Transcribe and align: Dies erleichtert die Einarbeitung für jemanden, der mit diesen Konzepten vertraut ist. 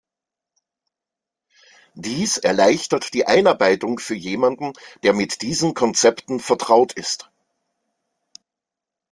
Dies 1.93 2.39
erleichtert 2.39 3.13
die 3.13 3.27
Einarbeitung 3.27 3.99
für 3.99 4.15
jemanden, 4.15 4.73
der 5.03 5.13
mit 5.13 5.43
diesen 5.43 5.75
Konzepten 5.75 6.39
vertraut 6.39 6.93
ist. 6.93 7.29